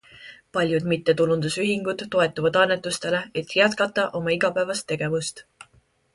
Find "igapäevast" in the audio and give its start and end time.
4.39-4.91